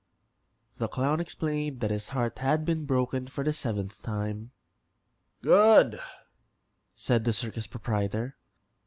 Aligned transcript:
The 0.77 0.87
clown 0.87 1.19
explained 1.19 1.79
that 1.81 1.91
his 1.91 2.07
heart 2.09 2.39
had 2.39 2.65
been 2.65 2.85
broken 2.87 3.27
for 3.27 3.43
the 3.43 3.53
seventh 3.53 4.01
time. 4.01 4.49
"Good," 5.43 5.99
said 6.95 7.23
the 7.23 7.33
circus 7.33 7.67
proprietor. 7.67 8.35